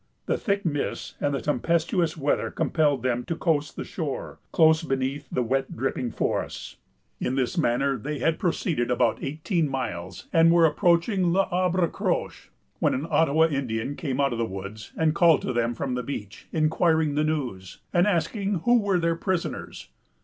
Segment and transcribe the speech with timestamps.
[0.25, 5.27] The thick mists and the tempestuous weather compelled them to coast the shore, close beneath
[5.31, 6.77] the wet dripping forests.
[7.19, 12.95] In this manner they had proceeded about eighteen miles, and were approaching L'Arbre Croche, when
[12.95, 16.47] an Ottawa Indian came out of the woods, and called to them from the beach,
[16.51, 19.89] inquiring the news, and asking who were their prisoners.